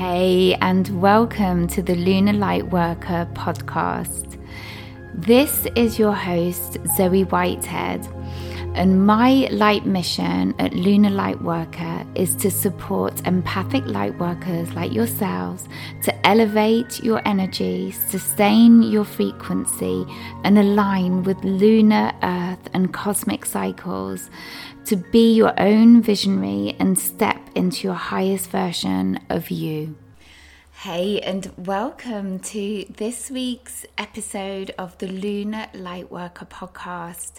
[0.00, 4.42] Hey, and welcome to the Lunar Lightworker podcast.
[5.12, 8.08] This is your host, Zoe Whitehead,
[8.74, 15.68] and my light mission at Lunar Lightworker is to support empathic lightworkers like yourselves
[16.02, 20.06] to elevate your energy, sustain your frequency,
[20.44, 24.30] and align with lunar, earth, and cosmic cycles
[24.84, 29.96] to be your own visionary and step into your highest version of you.
[30.72, 37.32] Hey, and welcome to this week's episode of the Lunar Lightworker podcast.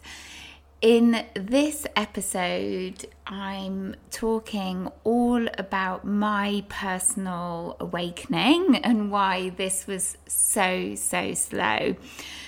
[0.82, 10.96] In this episode, I'm talking all about my personal awakening and why this was so,
[10.96, 11.96] so slow.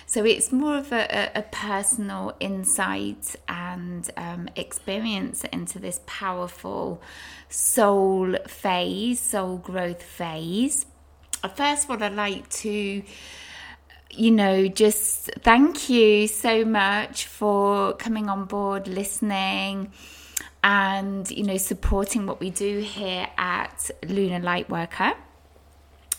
[0.07, 7.03] So it's more of a, a personal insight and um, experience into this powerful
[7.49, 10.87] soul phase, soul growth phase.
[11.55, 13.03] First, what I'd like to
[14.15, 19.91] you know, just thank you so much for coming on board, listening,
[20.63, 25.15] and, you know, supporting what we do here at Lunar Lightworker.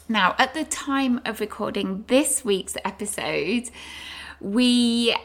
[0.09, 3.71] Now, at the time of recording this week's episode,
[4.41, 5.17] we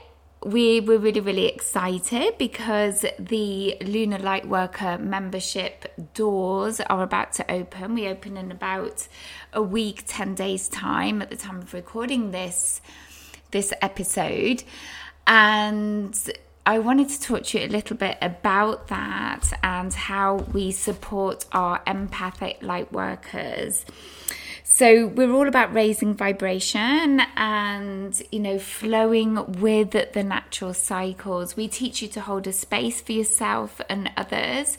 [0.43, 7.95] we were really, really excited because the Lunar Lightworker membership doors are about to open.
[7.95, 9.07] We open in about
[9.51, 12.81] a week, 10 days' time at the time of recording this
[13.51, 14.63] this episode.
[15.27, 16.17] And
[16.65, 21.45] I wanted to talk to you a little bit about that and how we support
[21.51, 23.85] our empathic light workers.
[24.63, 31.55] So we're all about raising vibration and, you know, flowing with the natural cycles.
[31.55, 34.77] We teach you to hold a space for yourself and others.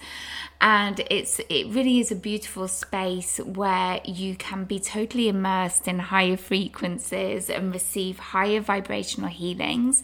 [0.61, 5.99] And it's it really is a beautiful space where you can be totally immersed in
[5.99, 10.03] higher frequencies and receive higher vibrational healings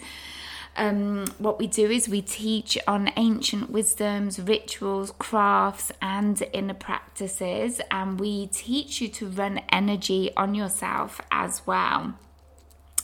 [0.76, 7.81] um, what we do is we teach on ancient wisdoms, rituals, crafts, and inner practices,
[7.91, 12.14] and we teach you to run energy on yourself as well.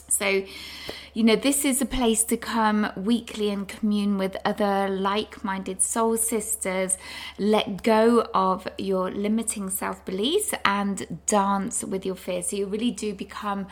[0.08, 0.44] So,
[1.14, 5.82] you know, this is a place to come weekly and commune with other like minded
[5.82, 6.96] soul sisters,
[7.38, 12.48] let go of your limiting self beliefs and dance with your fears.
[12.48, 13.66] So, you really do become,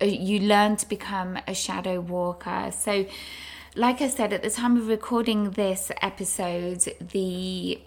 [0.00, 2.70] uh, you learn to become a shadow walker.
[2.72, 3.06] So,
[3.74, 7.78] like I said, at the time of recording this episode, the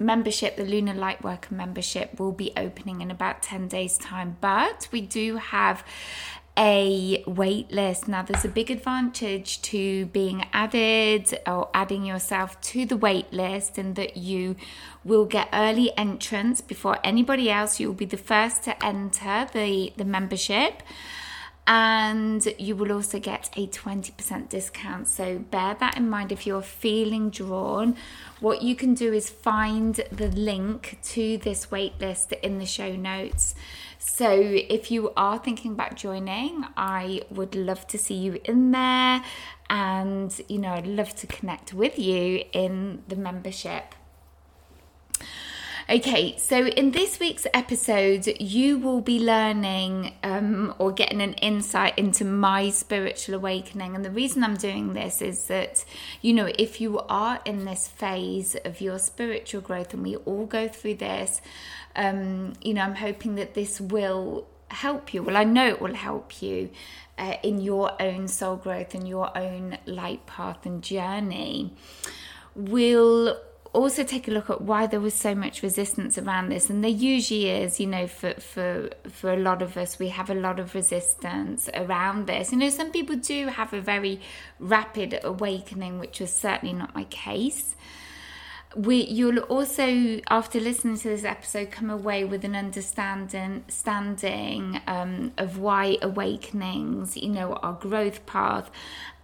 [0.00, 4.36] membership, the Lunar Lightworker membership, will be opening in about 10 days' time.
[4.40, 5.84] But we do have
[6.58, 8.08] a wait list.
[8.08, 13.78] Now, there's a big advantage to being added or adding yourself to the wait list,
[13.78, 14.56] in that you
[15.04, 17.80] will get early entrance before anybody else.
[17.80, 20.82] You'll be the first to enter the, the membership
[21.66, 25.06] and you will also get a 20% discount.
[25.06, 27.96] So bear that in mind if you're feeling drawn.
[28.40, 33.54] What you can do is find the link to this waitlist in the show notes.
[33.98, 39.22] So if you are thinking about joining, I would love to see you in there
[39.70, 43.94] and you know, I'd love to connect with you in the membership.
[45.90, 51.98] Okay, so in this week's episode, you will be learning um, or getting an insight
[51.98, 53.96] into my spiritual awakening.
[53.96, 55.84] And the reason I'm doing this is that,
[56.20, 60.46] you know, if you are in this phase of your spiritual growth, and we all
[60.46, 61.40] go through this,
[61.96, 65.24] um, you know, I'm hoping that this will help you.
[65.24, 66.70] Well, I know it will help you
[67.18, 71.74] uh, in your own soul growth and your own light path and journey.
[72.54, 73.36] We'll
[73.72, 76.68] also take a look at why there was so much resistance around this.
[76.68, 80.30] And there usually is you know for for for a lot of us we have
[80.30, 82.52] a lot of resistance around this.
[82.52, 84.20] You know some people do have a very
[84.58, 87.74] rapid awakening which was certainly not my case.
[88.76, 95.32] We you'll also after listening to this episode come away with an understanding standing um,
[95.38, 98.70] of why awakenings you know our growth path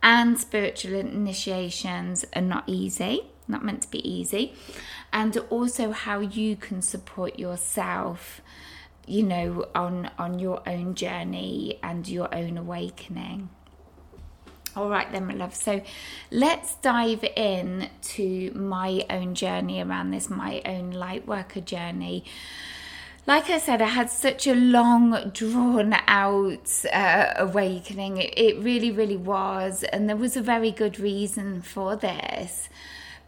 [0.02, 4.54] and spiritual initiations are not easy not meant to be easy,
[5.12, 8.40] and also how you can support yourself
[9.08, 13.48] you know on on your own journey and your own awakening.
[14.76, 15.54] All right then my love.
[15.54, 15.82] So
[16.30, 22.24] let's dive in to my own journey around this my own light worker journey.
[23.26, 28.16] Like I said, I had such a long, drawn out uh, awakening.
[28.16, 29.82] It, it really, really was.
[29.82, 32.70] And there was a very good reason for this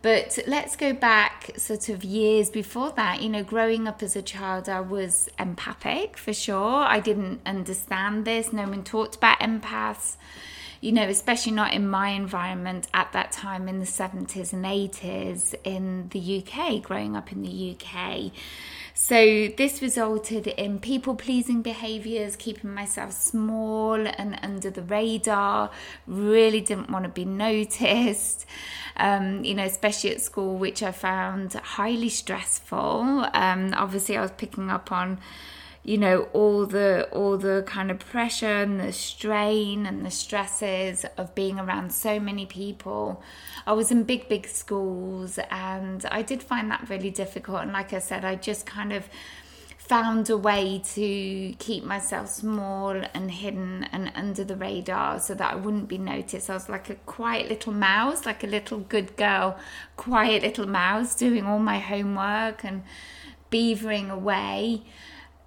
[0.03, 3.21] But let's go back sort of years before that.
[3.21, 6.85] You know, growing up as a child, I was empathic for sure.
[6.85, 8.51] I didn't understand this.
[8.53, 10.17] No one talked about empaths,
[10.81, 15.55] you know, especially not in my environment at that time in the 70s and 80s
[15.65, 18.33] in the UK, growing up in the UK.
[19.03, 25.71] So this resulted in people pleasing behaviors, keeping myself small and under the radar,
[26.07, 28.45] really didn't want to be noticed,
[28.99, 33.27] um, you know, especially at school, which I found highly stressful.
[33.33, 35.19] Um, obviously, I was picking up on
[35.83, 41.07] you know all the all the kind of pressure and the strain and the stresses
[41.17, 43.23] of being around so many people.
[43.67, 47.63] I was in big big schools and i did find that really difficult.
[47.63, 49.09] And like i said i just kind of
[49.79, 55.53] found a way to keep myself small and hidden and under the radar so that
[55.53, 56.49] I wouldn't be noticed.
[56.49, 59.59] I was like a quiet little mouse, like a little good girl,
[59.97, 62.85] quiet little mouse doing all my homework and
[63.51, 64.83] beavering away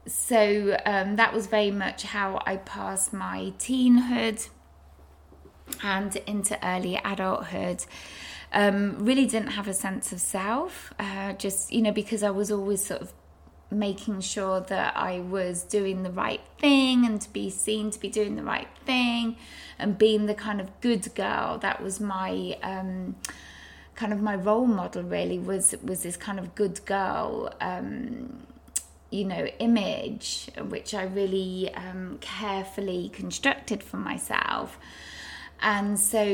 [0.06, 4.48] so um, that was very much how I passed my teenhood
[5.82, 7.86] and into early adulthood.
[8.52, 12.52] Um, really didn't have a sense of self, uh, just, you know, because I was
[12.52, 13.14] always sort of
[13.72, 18.10] making sure that I was doing the right thing and to be seen to be
[18.10, 19.38] doing the right thing
[19.80, 21.58] and being the kind of good girl.
[21.58, 22.58] That was my.
[22.62, 23.16] Um,
[23.96, 28.44] kind of my role model really was was this kind of good girl um,
[29.14, 34.80] you know, image, which I really um, carefully constructed for myself.
[35.62, 36.26] And so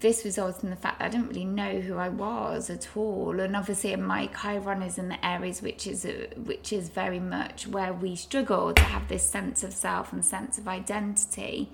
[0.00, 3.38] this resulted in the fact that I didn't really know who I was at all.
[3.40, 7.66] And obviously, my Chiron is in the Aries, which is a, which is very much
[7.66, 11.68] where we struggle to have this sense of self and sense of identity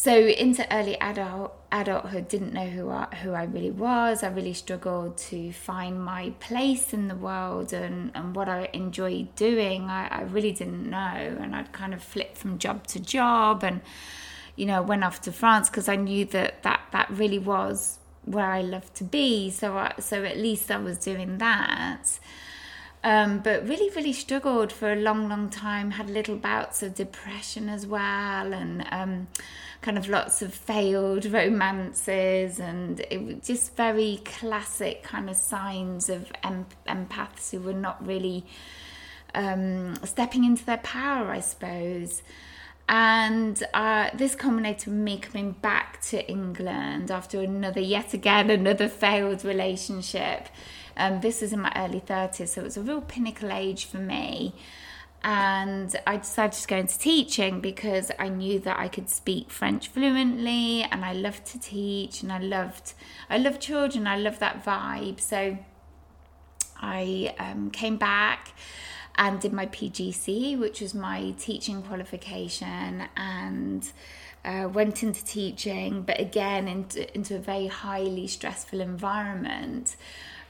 [0.00, 4.22] so into early adult adulthood didn't know who I, who I really was.
[4.22, 9.36] I really struggled to find my place in the world and, and what i enjoyed
[9.36, 9.90] doing.
[9.90, 10.96] I, I really didn't know.
[11.42, 13.82] And i'd kind of flipped from job to job and
[14.56, 18.50] you know went off to france because i knew that, that that really was where
[18.50, 19.50] i loved to be.
[19.50, 22.18] So I, so at least i was doing that.
[23.02, 25.92] Um, but really, really struggled for a long, long time.
[25.92, 29.28] Had little bouts of depression as well, and um,
[29.80, 36.08] kind of lots of failed romances, and it was just very classic kind of signs
[36.08, 38.44] of em- empaths who were not really
[39.34, 42.22] um, stepping into their power, I suppose.
[42.88, 48.88] And uh, this culminated with me coming back to England after another, yet again, another
[48.88, 50.48] failed relationship
[51.00, 53.96] um, this was in my early 30s, so it was a real pinnacle age for
[53.96, 54.54] me.
[55.22, 59.88] And I decided to go into teaching because I knew that I could speak French
[59.88, 62.94] fluently and I loved to teach and I loved
[63.28, 65.20] I loved children, I loved that vibe.
[65.20, 65.58] So
[66.80, 68.54] I um, came back
[69.16, 73.92] and did my PGC, which was my teaching qualification, and
[74.44, 79.96] uh, went into teaching, but again into, into a very highly stressful environment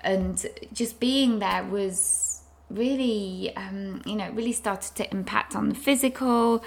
[0.02, 2.29] and just being there was
[2.70, 6.64] really um, you know really started to impact on the physical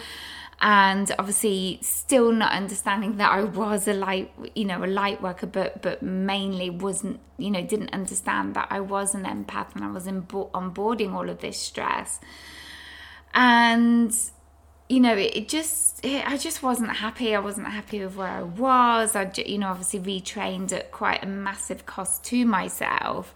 [0.62, 5.48] and obviously still not understanding that I was a light you know a light worker
[5.48, 9.92] but but mainly wasn't you know didn't understand that I was an empath and I
[9.92, 12.20] was in onboarding all of this stress
[13.34, 14.14] and
[14.90, 17.36] you know, it, it just, it, I just wasn't happy.
[17.36, 19.16] I wasn't happy with where I was.
[19.16, 23.34] I, you know, obviously retrained at quite a massive cost to myself.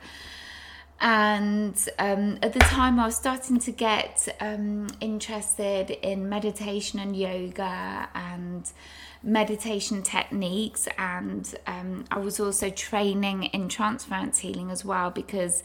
[0.99, 7.15] And um, at the time, I was starting to get um, interested in meditation and
[7.15, 8.71] yoga and
[9.21, 10.87] meditation techniques.
[10.97, 15.63] And um, I was also training in transference healing as well because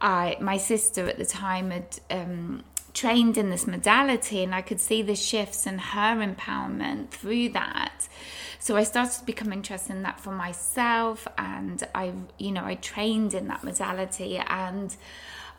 [0.00, 2.62] I, my sister at the time had um,
[2.94, 8.08] trained in this modality and I could see the shifts in her empowerment through that.
[8.58, 12.76] So I started to become interested in that for myself and I you know I
[12.76, 14.94] trained in that modality and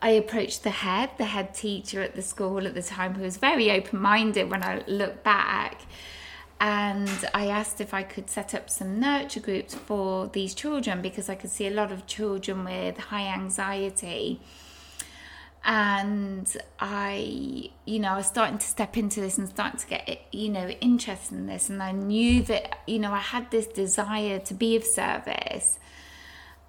[0.00, 3.36] I approached the head, the head teacher at the school at the time who was
[3.36, 5.82] very open-minded when I look back
[6.60, 11.28] and I asked if I could set up some nurture groups for these children because
[11.28, 14.40] I could see a lot of children with high anxiety
[15.64, 20.20] and I, you know, I was starting to step into this and starting to get,
[20.30, 21.70] you know, interested in this.
[21.70, 25.78] And I knew that, you know, I had this desire to be of service.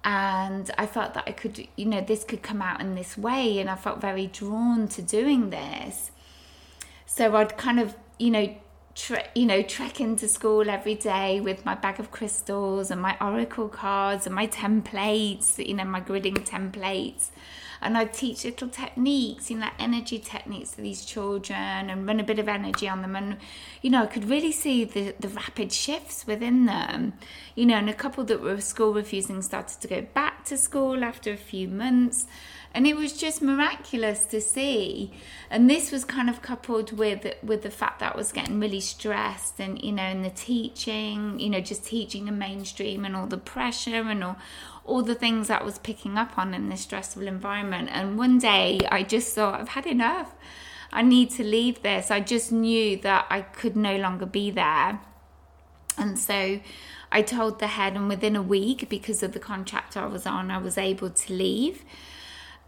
[0.02, 3.58] And I felt that I could, you know, this could come out in this way.
[3.58, 6.10] And I felt very drawn to doing this.
[7.04, 8.56] So I'd kind of, you know,
[8.94, 13.14] tre- you know, trekking to school every day with my bag of crystals and my
[13.20, 17.28] oracle cards and my templates, you know, my gridding templates.
[17.80, 22.24] And I'd teach little techniques, you know, energy techniques to these children and run a
[22.24, 23.16] bit of energy on them.
[23.16, 23.38] And,
[23.82, 27.14] you know, I could really see the, the rapid shifts within them.
[27.54, 31.04] You know, and a couple that were school refusing started to go back to school
[31.04, 32.26] after a few months
[32.76, 35.10] and it was just miraculous to see
[35.50, 38.80] and this was kind of coupled with with the fact that I was getting really
[38.80, 43.26] stressed and you know in the teaching you know just teaching in mainstream and all
[43.26, 44.36] the pressure and all
[44.86, 47.90] all the things that I was picking up on in this stressful environment.
[47.92, 50.34] And one day I just thought I've had enough.
[50.92, 52.10] I need to leave this.
[52.10, 55.00] I just knew that I could no longer be there.
[55.98, 56.60] And so
[57.10, 60.50] I told the head and within a week because of the contract I was on
[60.50, 61.84] I was able to leave.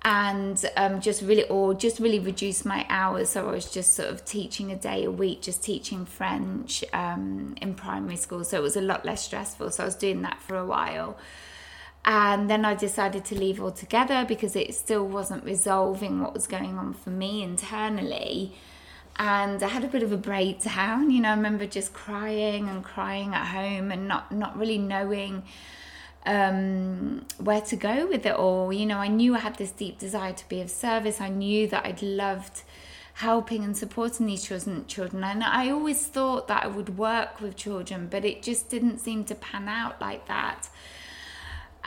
[0.02, 3.30] And um, just really or just really reduce my hours.
[3.30, 7.54] So i was just sort of teaching a day a week just teaching french um,
[7.60, 8.44] in primary school.
[8.44, 9.70] So it was a lot less stressful.
[9.70, 11.16] So i was doing that for a while
[12.08, 16.76] and then i decided to leave altogether because it still wasn't resolving what was going
[16.76, 18.52] on for me internally
[19.18, 21.10] and I had a bit of a breakdown.
[21.10, 25.42] You know, I remember just crying and crying at home and not not really knowing
[26.24, 28.72] um, where to go with it all.
[28.72, 31.20] You know, I knew I had this deep desire to be of service.
[31.20, 32.62] I knew that I'd loved
[33.14, 35.24] helping and supporting these children, children.
[35.24, 39.24] And I always thought that I would work with children, but it just didn't seem
[39.24, 40.68] to pan out like that.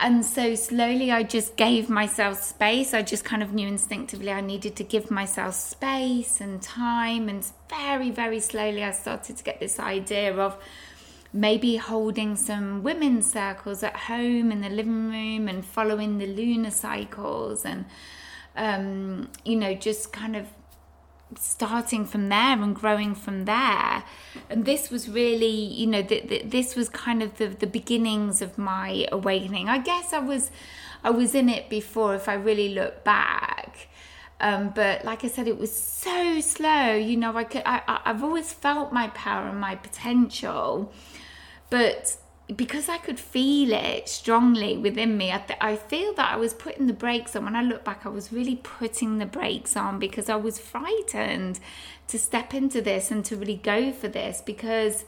[0.04, 2.92] And so slowly I just gave myself space.
[2.92, 7.28] I just kind of knew instinctively I needed to give myself space and time.
[7.28, 10.58] And very, very slowly I started to get this idea of
[11.32, 16.72] maybe holding some women's circles at home in the living room and following the lunar
[16.72, 17.84] cycles and
[18.54, 20.46] um, you know just kind of
[21.38, 24.04] starting from there and growing from there.
[24.50, 29.06] And this was really you know this was kind of the, the beginnings of my
[29.10, 29.68] awakening.
[29.68, 30.50] I guess i was
[31.04, 33.88] i was in it before if i really look back.
[34.42, 36.94] Um, but like I said, it was so slow.
[36.96, 40.92] You know, I could, I, I've always felt my power and my potential,
[41.70, 42.16] but
[42.54, 46.52] because I could feel it strongly within me, I, th- I, feel that I was
[46.54, 47.44] putting the brakes on.
[47.44, 51.60] When I look back, I was really putting the brakes on because I was frightened
[52.08, 55.04] to step into this and to really go for this because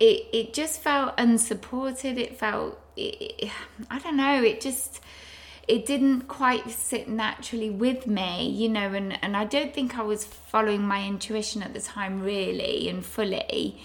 [0.00, 2.18] it it just felt unsupported.
[2.18, 3.50] It felt it,
[3.90, 4.42] I don't know.
[4.42, 5.00] It just
[5.66, 8.92] it didn't quite sit naturally with me, you know.
[8.92, 13.06] And and I don't think I was following my intuition at the time really and
[13.06, 13.80] fully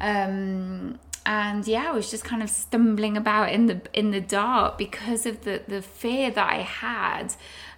[0.00, 4.78] um, and yeah, I was just kind of stumbling about in the in the dark
[4.78, 7.34] because of the the fear that I had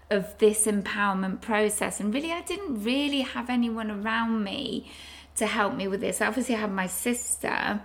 [0.09, 1.99] of this empowerment process.
[1.99, 4.88] And really, I didn't really have anyone around me
[5.35, 6.21] to help me with this.
[6.21, 7.80] Obviously, I had my sister.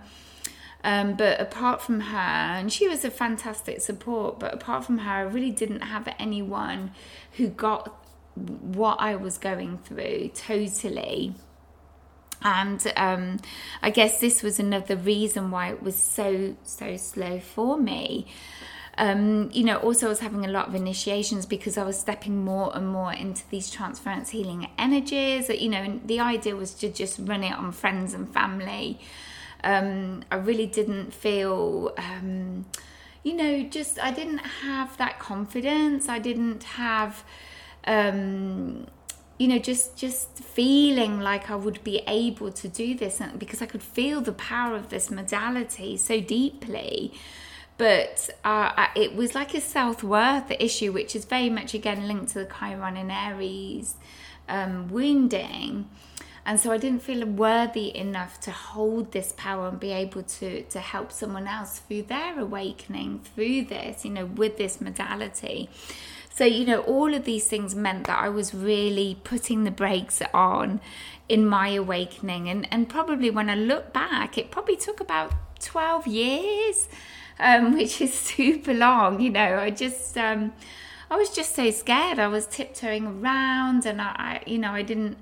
[0.84, 5.10] Um, but apart from her, and she was a fantastic support, but apart from her,
[5.10, 6.92] I really didn't have anyone
[7.32, 7.92] who got
[8.36, 11.34] what I was going through totally
[12.42, 13.38] and um,
[13.82, 18.26] I guess this was another reason why it was so so slow for me.
[18.98, 22.44] Um, you know, also I was having a lot of initiations because I was stepping
[22.44, 25.50] more and more into these transference healing energies.
[25.50, 28.98] You know, the idea was to just run it on friends and family.
[29.62, 32.64] Um, I really didn't feel, um,
[33.22, 36.08] you know, just I didn't have that confidence.
[36.08, 37.22] I didn't have
[37.86, 38.86] um,
[39.38, 43.60] you know just just feeling like I would be able to do this and because
[43.60, 47.12] I could feel the power of this modality so deeply.
[47.78, 52.38] But uh, it was like a self-worth issue which is very much again linked to
[52.38, 53.96] the chiron in aries
[54.48, 55.88] um, wounding.
[56.46, 60.62] And so I didn't feel worthy enough to hold this power and be able to
[60.62, 65.68] to help someone else through their awakening through this you know with this modality
[66.36, 70.20] so, you know, all of these things meant that I was really putting the brakes
[70.34, 70.82] on
[71.30, 72.50] in my awakening.
[72.50, 76.88] And, and probably when I look back, it probably took about 12 years,
[77.38, 79.18] um, which is super long.
[79.18, 80.52] You know, I just, um,
[81.10, 82.18] I was just so scared.
[82.18, 85.16] I was tiptoeing around and I, I you know, I didn't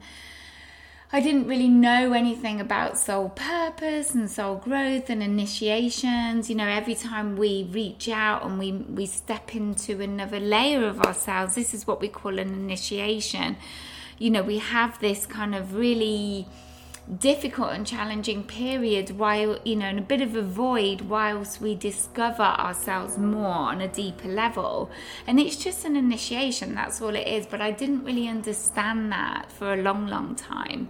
[1.15, 6.51] I didn't really know anything about soul purpose and soul growth and initiations.
[6.51, 11.01] You know, every time we reach out and we, we step into another layer of
[11.01, 13.57] ourselves, this is what we call an initiation.
[14.19, 16.49] You know, we have this kind of really
[17.19, 21.75] difficult and challenging period while you know in a bit of a void whilst we
[21.75, 24.91] discover ourselves more on a deeper level.
[25.27, 27.47] And it's just an initiation that's all it is.
[27.47, 30.89] But i didn't really understand that for a long long time.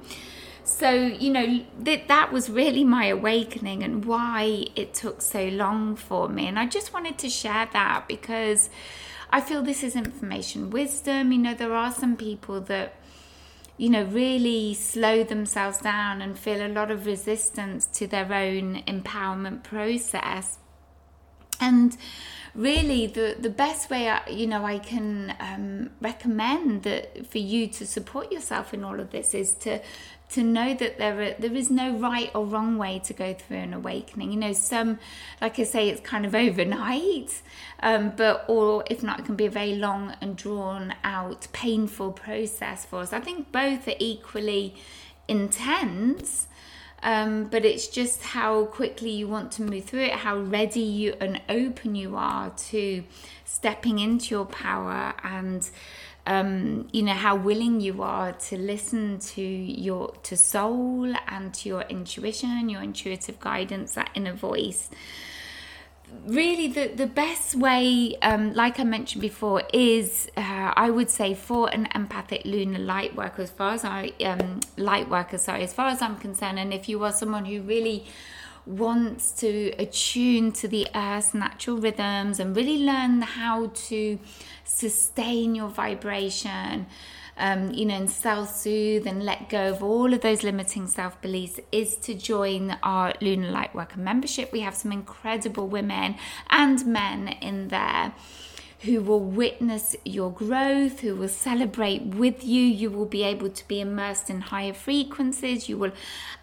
[0.62, 5.96] So you know that that was really my awakening and why it took so long
[5.96, 6.46] for me.
[6.46, 8.70] And i just wanted to share that because
[9.30, 11.32] i feel this is information wisdom.
[11.32, 12.94] You know there are some people that
[13.76, 18.82] you know really slow themselves down and feel a lot of resistance to their own
[18.86, 20.58] empowerment process.
[21.60, 21.96] And
[22.54, 27.66] really the the best way I, you know I can um, recommend that for you
[27.68, 29.80] to support yourself in all of this is to
[30.34, 33.58] to know that there are, there is no right or wrong way to go through
[33.58, 34.32] an awakening.
[34.32, 34.98] You know, some,
[35.40, 37.42] like I say, it's kind of overnight,
[37.80, 42.12] um, but or if not, it can be a very long and drawn out, painful
[42.12, 43.12] process for us.
[43.12, 44.74] I think both are equally
[45.28, 46.48] intense.
[47.02, 51.14] Um, but it's just how quickly you want to move through it, how ready you
[51.20, 53.04] and open you are to
[53.44, 55.68] stepping into your power and
[56.26, 61.68] um, you know how willing you are to listen to your to soul and to
[61.68, 64.90] your intuition your intuitive guidance that inner voice.
[66.26, 71.34] Really the, the best way um, like i mentioned before is uh, i would say
[71.34, 75.72] for an empathic lunar light worker as far as i um, light worker sorry as
[75.72, 78.06] far as i'm concerned and if you are someone who really
[78.66, 84.18] wants to attune to the earth's natural rhythms and really learn how to
[84.64, 86.86] sustain your vibration,
[87.36, 91.20] um, you know, and self soothe and let go of all of those limiting self
[91.20, 94.52] beliefs is to join our Lunar Light Worker membership.
[94.52, 96.16] We have some incredible women
[96.48, 98.14] and men in there
[98.84, 102.62] who will witness your growth, who will celebrate with you.
[102.62, 105.68] You will be able to be immersed in higher frequencies.
[105.68, 105.92] You will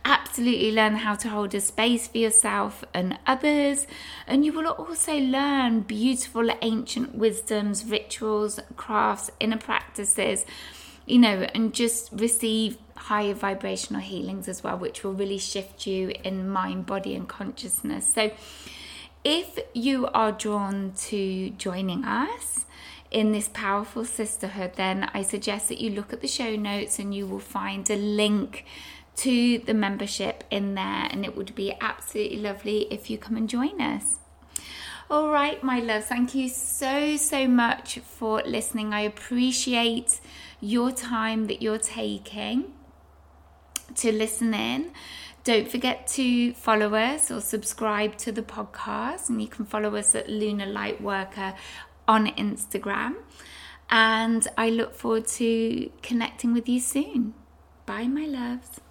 [0.03, 3.85] absolutely learn how to hold a space for yourself and others.
[4.25, 10.45] And you will also learn beautiful ancient wisdoms, rituals, crafts, inner practices,
[11.05, 16.11] you know, and just receive higher vibrational healings as well, which will really shift you
[16.23, 18.11] in mind, body, and consciousness.
[18.11, 18.31] So,
[19.23, 22.65] if you are drawn to joining us
[23.11, 27.13] in this powerful sisterhood, then I suggest that you look at the show notes and
[27.13, 28.65] you will find a link
[29.17, 33.49] to the membership in there, and it would be absolutely lovely if you come and
[33.49, 34.19] join us.
[35.09, 38.93] All right, my loves, thank you so, so much for listening.
[38.93, 40.21] I appreciate
[40.61, 42.73] your time that you're taking
[43.95, 44.93] to listen in.
[45.43, 50.13] Don't forget to follow us or subscribe to the podcast, and you can follow us
[50.13, 51.55] at Lunar Lightworker
[52.07, 53.15] on Instagram.
[53.89, 57.33] And I look forward to connecting with you soon.
[57.87, 58.81] Bye, my loves.